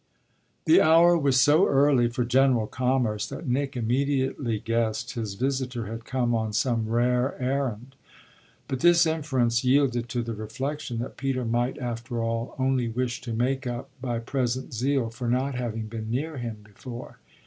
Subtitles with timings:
[0.65, 6.05] The hour was so early for general commerce that Nick immediately guessed his visitor had
[6.05, 7.95] come on some rare errand;
[8.67, 13.33] but this inference yielded to the reflexion that Peter might after all only wish to
[13.33, 17.19] make up by present zeal for not having been near him before.